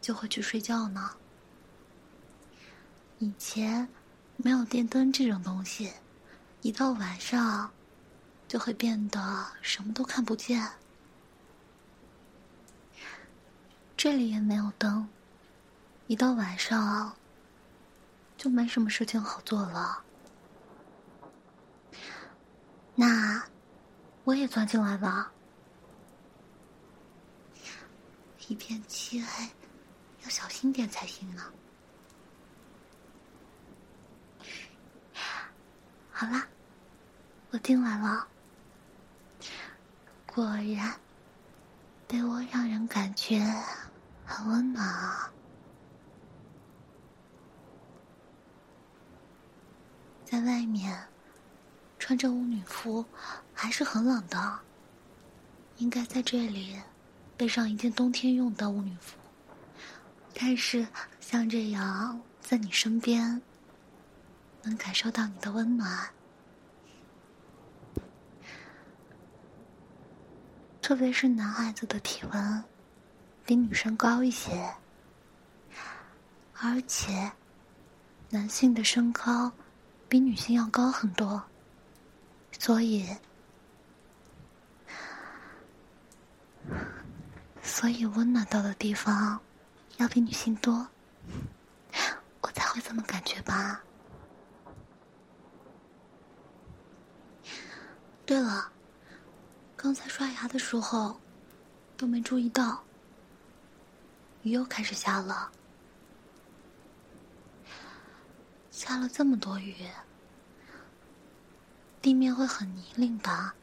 [0.00, 1.10] 就会去睡觉呢。
[3.18, 3.86] 以前
[4.38, 5.92] 没有电灯这种东西，
[6.62, 7.70] 一到晚上
[8.48, 10.66] 就会变得什么都看不见。
[13.94, 15.06] 这里也没有灯，
[16.06, 17.14] 一到晚上
[18.38, 20.02] 就没什么事情好做了。
[22.94, 23.44] 那
[24.24, 25.32] 我也钻进来吧。
[28.48, 29.48] 一片漆黑，
[30.22, 31.44] 要小心点才行呢。
[36.12, 36.46] 好啦，
[37.50, 38.28] 我进来了。
[40.26, 40.94] 果然，
[42.06, 43.40] 被窝让人感觉
[44.24, 45.32] 很温暖啊。
[50.24, 51.06] 在外面
[51.98, 53.04] 穿着巫女服
[53.62, 54.58] 还是很冷的，
[55.76, 56.76] 应该在这里
[57.36, 59.16] 备上一件冬天用的巫女服。
[60.34, 60.84] 但是
[61.20, 63.40] 像这样在你身边，
[64.64, 66.10] 能感受到你的温暖，
[70.82, 72.64] 特别是男孩子的体温
[73.46, 74.74] 比女生高一些，
[76.54, 77.30] 而且
[78.28, 79.52] 男性的身高。
[80.08, 81.40] 比女性要高很多，
[82.58, 83.06] 所以，
[87.62, 89.40] 所以温暖到的地方
[89.98, 90.88] 要比女性多，
[92.40, 93.82] 我才会这么感觉吧。
[98.24, 98.70] 对了，
[99.76, 101.20] 刚才刷牙的时候
[101.96, 102.82] 都没注意到，
[104.42, 105.50] 雨又开始下了。
[108.70, 109.76] 下了这么多雨，
[112.00, 113.54] 地面会很泥泞吧？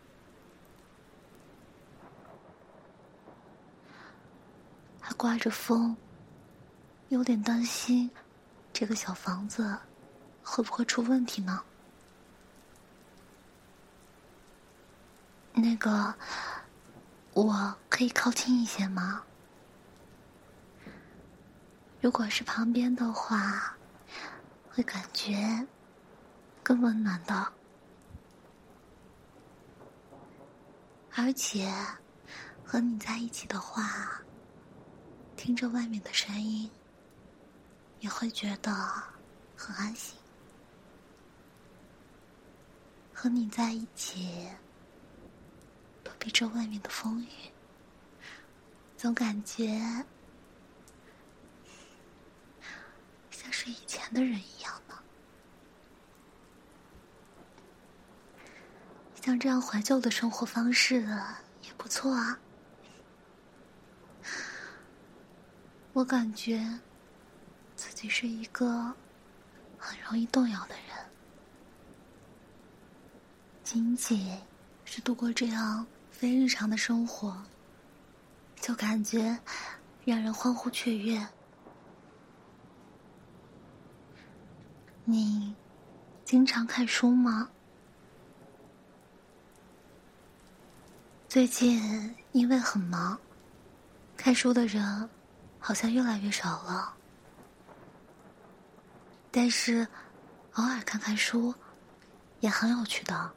[5.15, 5.95] 刮着风，
[7.09, 8.09] 有点担心，
[8.71, 9.77] 这个小房子
[10.43, 11.61] 会不会出问题呢？
[15.53, 16.13] 那个，
[17.33, 19.23] 我可以靠近一些吗？
[22.01, 23.75] 如果是旁边的话。
[24.71, 25.67] 会感觉
[26.63, 27.51] 更温暖的，
[31.15, 31.69] 而且
[32.63, 34.21] 和你在一起的话，
[35.41, 36.69] 听着外面的声音，
[38.01, 38.73] 也会觉得
[39.55, 40.19] 很安心。
[43.13, 44.49] 和你在一起，
[46.03, 47.29] 躲避着外面的风雨，
[48.97, 49.79] 总感觉
[53.31, 53.49] 像。
[53.49, 54.99] 是以前的人一样呢，
[59.15, 60.99] 像这样怀旧的生活方式
[61.61, 62.37] 也不错啊。
[65.93, 66.79] 我感觉
[67.75, 68.93] 自己是一个
[69.77, 71.05] 很容易动摇的人，
[73.63, 74.39] 仅仅
[74.85, 77.43] 是度过这样非日常的生活，
[78.55, 79.37] 就感觉
[80.05, 81.27] 让人欢呼雀跃。
[85.03, 85.53] 你
[86.23, 87.49] 经常看书吗？
[91.27, 93.19] 最近因为很忙，
[94.15, 95.09] 看书的人
[95.59, 96.95] 好像越来越少了。
[99.29, 99.87] 但是
[100.53, 101.53] 偶尔看看书
[102.39, 103.31] 也很有趣的，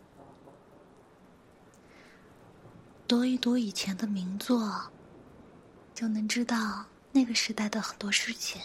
[3.06, 4.90] 读一读以前的名作，
[5.94, 8.62] 就能知道那个时代的很多事情，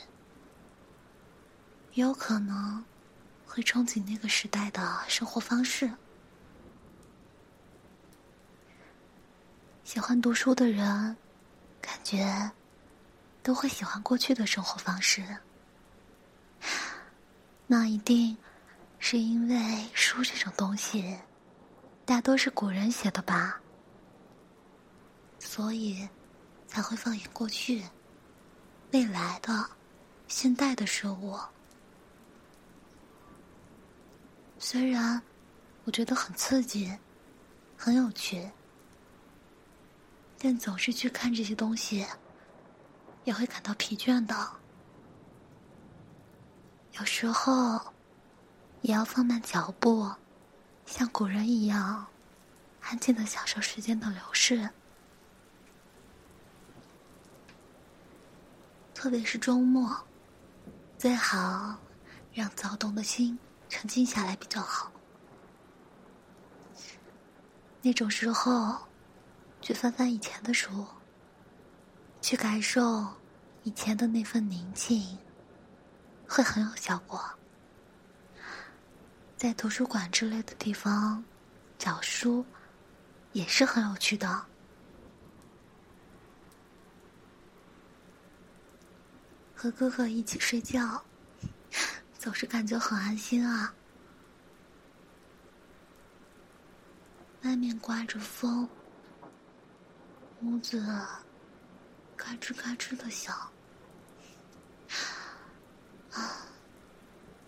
[1.94, 2.84] 有可能。
[3.50, 5.90] 会憧憬那个时代的生活方式。
[9.86, 11.16] 喜欢读书的人，
[11.82, 12.52] 感觉
[13.48, 15.24] 都会喜欢过去的生活方式。
[17.66, 18.36] 那一定
[19.00, 21.18] 是因为书这种东西，
[22.04, 23.58] 大多是古人写的吧，
[25.40, 26.06] 所以
[26.68, 27.86] 才会放眼过去、
[28.92, 29.66] 未来的、
[30.28, 31.40] 现代的事物。
[34.60, 35.22] 虽然
[35.86, 36.92] 我觉得很刺激、
[37.78, 38.52] 很有趣，
[40.38, 42.06] 但总是去看这些东西，
[43.28, 44.34] 也会感到疲倦的。
[46.98, 47.78] 有时候
[48.82, 50.10] 也要放慢脚步，
[50.86, 52.08] 像古人一样，
[52.80, 54.70] 安静的享受时间的流逝。
[58.94, 59.94] 特别是周末，
[60.98, 61.78] 最好
[62.32, 63.38] 让躁动的心。
[63.68, 64.90] 沉静下来比较好。
[67.82, 68.88] 那种时候，
[69.62, 70.88] 去翻翻以前的书，
[72.22, 73.08] 去感受
[73.64, 75.18] 以前的那份宁静，
[76.28, 77.24] 会很有效果。
[79.36, 81.24] 在图书馆之类的地方
[81.78, 82.46] 找书，
[83.34, 84.46] 也是很有趣的。
[89.56, 91.04] 和哥哥一起睡觉。
[92.20, 93.74] 总是感觉很安心啊！
[97.44, 98.68] 外面刮着风，
[100.42, 100.84] 屋子
[102.28, 103.34] 嘎吱嘎吱的响。
[106.12, 106.46] 啊，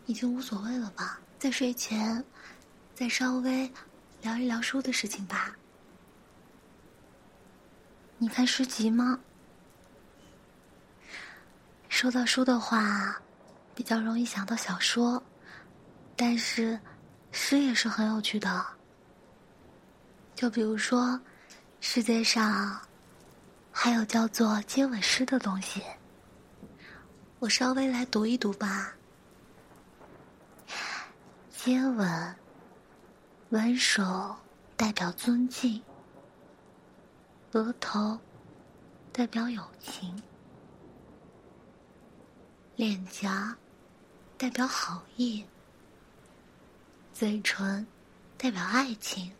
[0.05, 1.19] 已经无所谓了吧？
[1.37, 2.23] 在睡前，
[2.95, 3.69] 再稍微
[4.21, 5.53] 聊一聊书的事情吧。
[8.17, 9.19] 你看诗集吗？
[11.89, 13.21] 说到书的话，
[13.75, 15.21] 比较容易想到小说，
[16.15, 16.79] 但是
[17.33, 18.65] 诗也是很有趣的。
[20.35, 21.19] 就比如说，
[21.81, 22.79] 世界上
[23.81, 25.81] 还有叫做接吻诗的东西。
[27.39, 28.93] 我稍微来读一读吧。
[31.49, 32.35] 接吻，
[33.51, 34.35] 吻手
[34.75, 35.81] 代表尊敬，
[37.53, 38.19] 额头
[39.13, 40.13] 代表友情，
[42.75, 43.55] 脸颊
[44.37, 45.45] 代表好意，
[47.13, 47.87] 嘴唇
[48.37, 49.31] 代表爱情，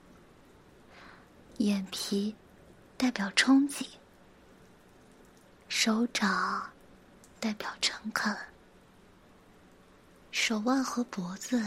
[1.58, 2.34] 眼皮
[2.96, 3.86] 代表憧憬，
[5.70, 6.70] 手掌。
[7.42, 8.36] 代表诚恳，
[10.30, 11.58] 手腕和脖子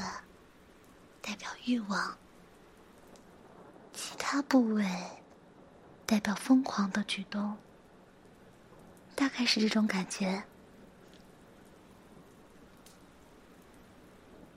[1.23, 2.15] 代表欲望，
[3.95, 4.85] 其他部位
[6.05, 7.57] 代表疯狂的举动，
[9.15, 10.45] 大概是这种感觉。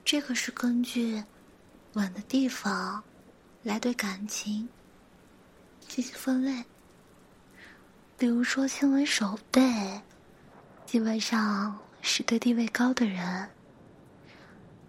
[0.04, 1.24] 这个是根据
[1.94, 3.02] 吻的地方
[3.62, 4.68] 来对感情
[5.88, 6.62] 进行分类，
[8.16, 9.62] 比如说亲吻手背。
[10.86, 13.50] 基本上是对地位高的人，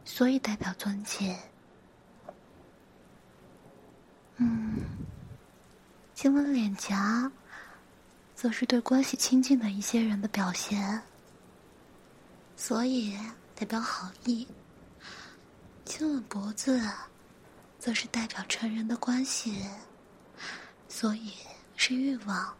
[0.05, 1.36] 所以代表尊敬。
[4.36, 4.75] 嗯，
[6.13, 7.32] 亲吻脸颊，
[8.36, 11.01] 则是对关系亲近的一些人的表现，
[12.55, 13.17] 所以
[13.55, 14.47] 代表好意。
[15.84, 16.80] 亲吻脖子，
[17.80, 19.65] 则是代表成人的关系，
[20.88, 21.34] 所以
[21.75, 22.55] 是欲望。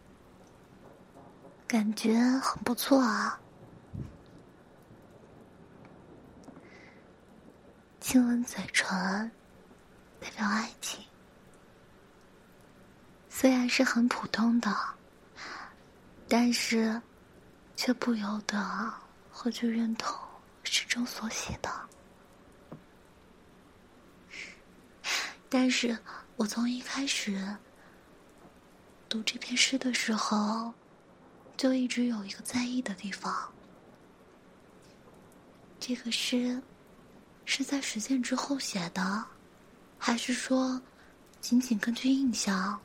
[1.68, 3.38] 感觉很不错啊！
[8.00, 9.30] 亲吻嘴唇，
[10.18, 11.04] 代表爱情。
[13.28, 14.74] 虽然是很普通的，
[16.26, 17.02] 但是
[17.76, 18.90] 却不由得
[19.30, 20.18] 会去认同
[20.62, 21.70] 诗中所写的。
[25.50, 25.98] 但是
[26.36, 27.54] 我从一开始
[29.06, 30.72] 读这篇诗的时候。
[31.58, 33.52] 就一直有一个在意的地方。
[35.80, 36.62] 这个诗
[37.44, 39.24] 是在实践之后写的，
[39.98, 40.80] 还是说
[41.40, 42.78] 仅仅根据印象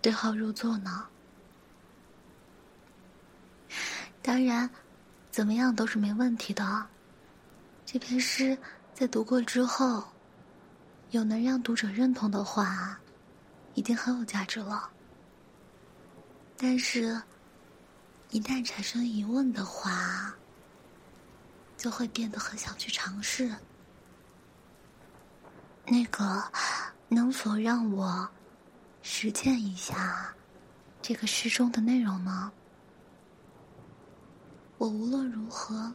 [0.00, 1.04] 对号入座呢？
[4.22, 4.70] 当然，
[5.32, 6.86] 怎么样都是没问题的。
[7.84, 8.56] 这篇诗
[8.94, 10.04] 在读过之后，
[11.10, 12.96] 有能让读者认同的话，
[13.74, 14.88] 已经很有价值了。
[16.56, 17.20] 但是。
[18.30, 20.32] 一旦产生疑问的话，
[21.76, 23.52] 就会变得很想去尝试。
[25.84, 26.40] 那个，
[27.08, 28.28] 能否让我
[29.02, 30.32] 实践一下
[31.02, 32.52] 这个诗中的内容呢？
[34.78, 35.92] 我无论如何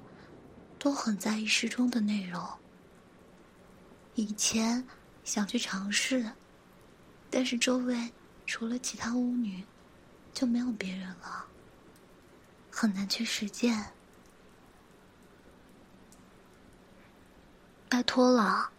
[0.77, 2.45] 都很在意诗中的内容。
[4.15, 4.85] 以前
[5.23, 6.29] 想去尝试，
[7.29, 8.11] 但是周围
[8.45, 9.63] 除了其他巫女，
[10.33, 11.45] 就没有别人了。
[12.77, 13.93] 很难去实践，
[17.87, 18.69] 拜托了，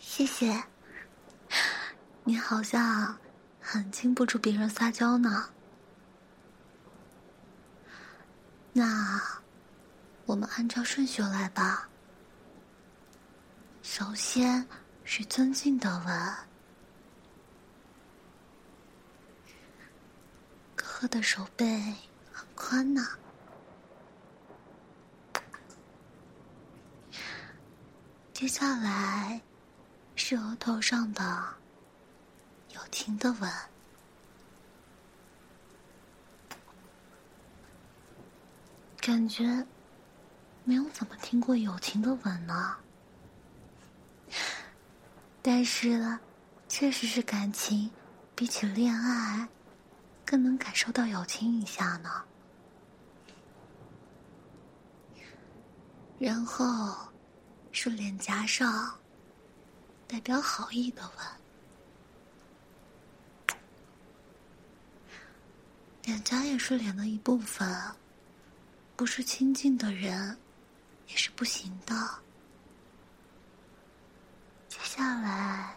[0.00, 0.60] 谢谢。
[2.24, 3.16] 你好像
[3.60, 5.50] 很经不住别人撒娇呢。
[8.72, 9.22] 那
[10.26, 11.88] 我们按照顺序来吧。
[13.82, 14.66] 首先
[15.04, 16.53] 是尊敬的吻。
[21.04, 21.66] 哥的手背
[22.32, 23.06] 很宽呢。
[28.32, 29.38] 接下来
[30.16, 31.44] 是额头上的
[32.72, 33.52] 友情的吻，
[38.96, 39.66] 感觉
[40.64, 42.76] 没有怎么听过友情的吻呢。
[45.42, 46.18] 但是，
[46.66, 47.90] 确实是感情
[48.34, 49.46] 比起恋爱。
[50.24, 52.24] 更能感受到友情一下呢。
[56.18, 56.96] 然后
[57.72, 58.98] 是脸颊上
[60.06, 61.26] 代表好意的吻，
[66.04, 67.68] 脸颊也是脸的一部分，
[68.96, 70.38] 不是亲近的人
[71.08, 71.94] 也是不行的。
[74.68, 75.76] 接下来，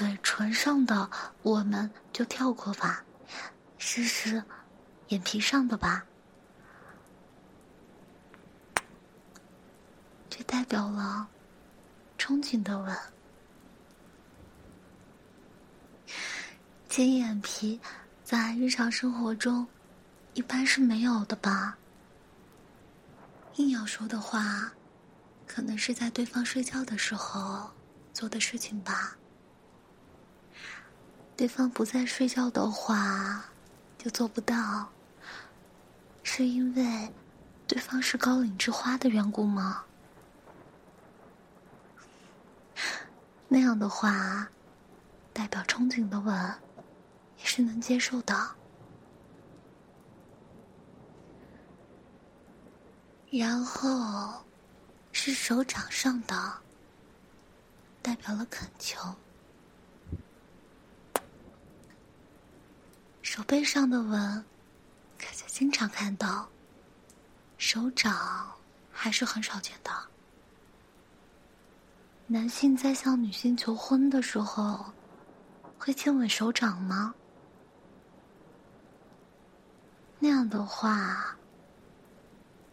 [0.00, 1.10] 嘴唇上的
[1.42, 3.04] 我们就跳过吧，
[3.76, 4.42] 试试
[5.08, 6.06] 眼皮上的吧。
[10.30, 11.28] 这代表了
[12.18, 12.96] 憧憬的吻。
[16.88, 17.78] 尖眼皮
[18.24, 19.68] 在日常生活中
[20.32, 21.76] 一般是没有的吧？
[23.56, 24.72] 硬要说的话。
[25.46, 27.70] 可能是在对方睡觉的时候
[28.14, 29.14] 做的事情吧。
[31.40, 33.46] 对方不在睡觉的话，
[33.96, 34.86] 就做不到。
[36.22, 37.10] 是因为
[37.66, 39.82] 对方是高岭之花的缘故吗？
[43.48, 44.50] 那样的话，
[45.32, 46.54] 代表憧憬的吻
[47.38, 48.36] 也是能接受的。
[53.30, 54.44] 然后。
[55.12, 56.52] 是手掌上的，
[58.00, 58.98] 代表了恳求；
[63.40, 64.44] 手背上的吻，
[65.18, 66.46] 可就经常看到。
[67.56, 68.52] 手掌
[68.92, 69.90] 还是很少见的。
[72.26, 74.84] 男性在向女性求婚的时候，
[75.78, 77.14] 会亲吻手掌吗？
[80.18, 81.34] 那样的话，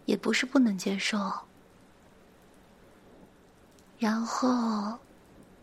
[0.03, 1.31] 也不是不能接受。
[3.97, 4.99] 然后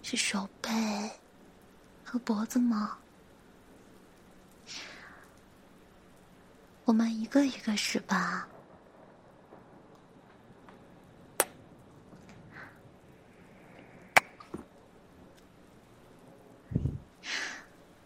[0.03, 0.71] 是手背
[2.03, 2.97] 和脖子吗？
[6.85, 8.47] 我们一个一个试吧。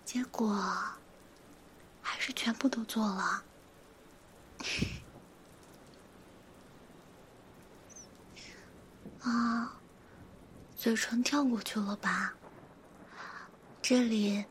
[0.05, 0.55] 结果
[2.01, 3.43] 还是全部都做了。
[9.23, 9.75] 啊。
[10.77, 12.33] 嘴唇跳过去了吧？
[13.83, 14.45] 这里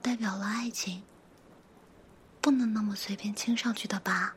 [0.00, 1.02] 代表了爱情，
[2.46, 4.36] 不能那么随便亲上去的吧？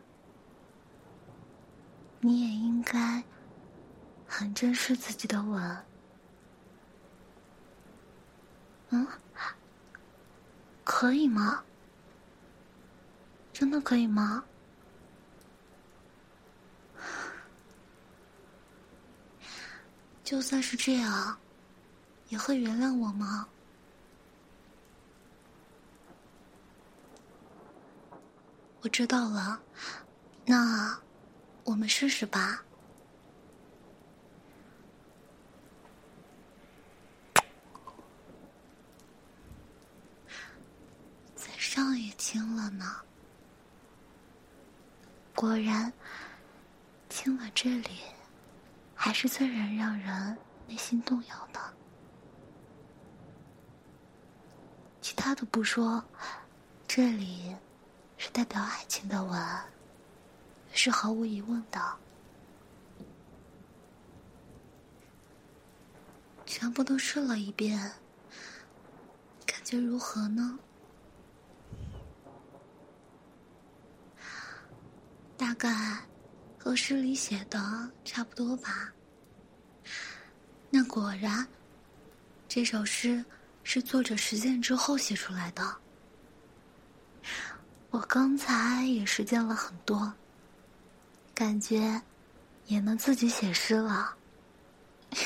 [2.22, 3.24] 你也应该
[4.28, 5.86] 很珍视自己的吻。
[8.90, 9.08] 嗯，
[10.84, 11.64] 可以吗？
[13.54, 14.44] 真的可以吗？
[20.24, 21.38] 就算是这样，
[22.30, 23.48] 也会原谅我吗？
[28.82, 29.62] 我知道了，
[30.46, 30.98] 那
[31.64, 32.64] 我们试试吧。
[41.36, 42.86] 嘴上也亲了呢，
[45.36, 45.92] 果然
[47.10, 48.00] 亲了这里。
[49.02, 51.74] 还是最能让人内心动摇的。
[55.00, 56.04] 其他的不说，
[56.86, 57.56] 这里
[58.20, 59.42] 是代表爱情的吻，
[60.72, 61.82] 是毫无疑问的。
[66.46, 67.80] 全部都试了一遍，
[69.46, 70.60] 感觉如何呢？
[75.36, 75.98] 大概。
[76.62, 78.94] 和诗里写的差不多吧。
[80.70, 81.48] 那果然，
[82.50, 83.24] 这首诗
[83.64, 85.64] 是作者实践之后写出来的。
[87.92, 90.14] 我刚才也实践了很多，
[91.34, 92.02] 感觉
[92.68, 94.16] 也能自己写诗了。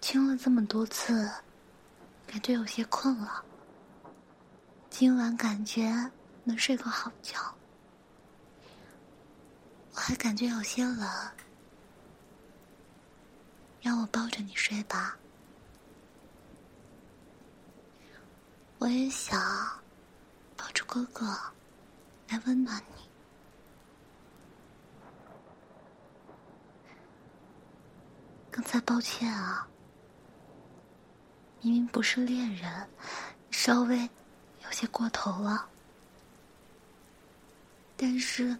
[0.00, 1.28] 听了这么多次，
[2.26, 3.44] 感觉有些困了。
[4.88, 6.10] 今晚感觉
[6.44, 7.36] 能睡个好觉。
[9.92, 11.10] 我还感觉有些冷，
[13.80, 15.16] 让我抱着你睡吧。
[18.78, 19.36] 我也想
[20.58, 21.24] 抱住哥哥
[22.28, 23.08] 来温暖你。
[28.50, 29.66] 刚才抱歉啊，
[31.62, 32.86] 明明不是恋人，
[33.50, 33.98] 稍微
[34.64, 35.66] 有些过头了，
[37.96, 38.54] 但是。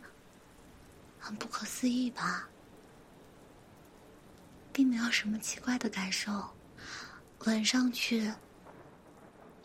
[1.21, 2.49] 很不可思议吧？
[4.73, 6.49] 并没有什么奇怪的感受，
[7.41, 8.33] 吻上去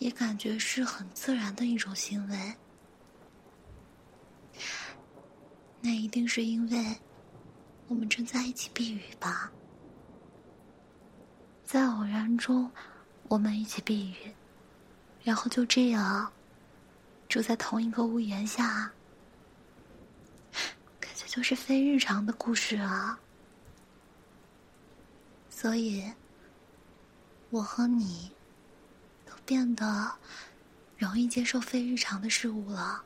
[0.04, 2.54] 也感觉是很自然的一种行为。
[5.80, 6.98] 那一定是因为
[7.88, 9.50] 我们正在一起避雨吧？
[11.64, 12.70] 在偶然中，
[13.30, 14.16] 我们一起避雨，
[15.24, 16.30] 然后就这样
[17.30, 18.92] 住在同一个屋檐下。
[21.00, 23.18] 感觉就是非日常的故事啊！
[25.50, 26.12] 所以，
[27.52, 28.30] 我和你
[29.46, 30.12] 变得
[30.98, 33.04] 容易接受非日常的事物了。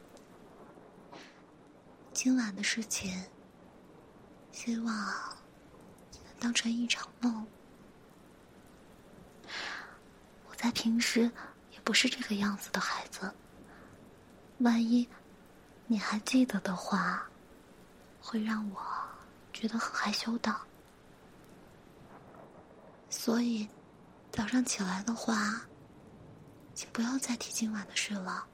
[2.14, 3.26] 今晚的事情，
[4.52, 4.96] 希望
[6.12, 7.46] 你能当成一场梦。
[10.48, 11.32] 我在平时
[11.72, 13.32] 也不是这个样子的孩子，
[14.60, 15.08] 万一
[15.86, 17.28] 你还记得的话，
[18.20, 18.82] 会让我
[19.54, 20.56] 觉得很害羞的。
[23.10, 23.68] 所以，
[24.32, 25.62] 早上起来的话，
[26.78, 28.46] 请不要再提今晚的事了。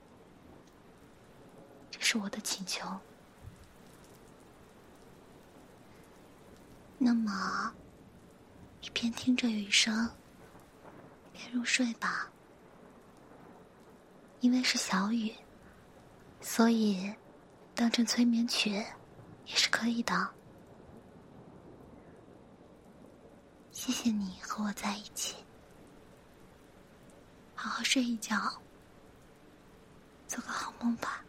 [1.92, 2.88] 这是我的请求。
[6.98, 7.76] 那么，
[8.80, 10.10] 一边听着雨声，
[11.34, 12.32] 边入睡吧。
[14.40, 15.36] 因为是小雨，
[16.40, 17.14] 所以
[17.76, 20.30] 当成催眠曲也是可以的。
[23.74, 25.43] 谢谢你和我在一起，
[27.64, 28.36] 好好睡一觉，
[30.28, 31.24] 做个好梦吧。